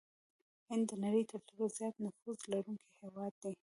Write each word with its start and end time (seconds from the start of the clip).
هند 0.69 0.83
د 0.89 0.91
نړۍ 1.03 1.23
ترټولو 1.31 1.65
زيات 1.77 1.95
نفوس 2.05 2.37
لرونکي 2.51 2.89
هېواد 3.01 3.33
دي. 3.43 3.53